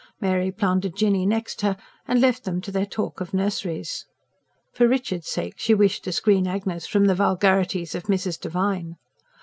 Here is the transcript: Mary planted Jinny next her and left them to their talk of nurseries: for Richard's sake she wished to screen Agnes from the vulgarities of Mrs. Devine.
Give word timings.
Mary 0.19 0.51
planted 0.51 0.95
Jinny 0.95 1.27
next 1.27 1.61
her 1.61 1.77
and 2.07 2.19
left 2.19 2.43
them 2.43 2.59
to 2.61 2.71
their 2.71 2.87
talk 2.87 3.21
of 3.21 3.35
nurseries: 3.35 4.07
for 4.73 4.87
Richard's 4.87 5.27
sake 5.27 5.53
she 5.59 5.75
wished 5.75 6.03
to 6.05 6.11
screen 6.11 6.47
Agnes 6.47 6.87
from 6.87 7.05
the 7.05 7.13
vulgarities 7.13 7.93
of 7.93 8.05
Mrs. 8.05 8.39
Devine. 8.41 8.95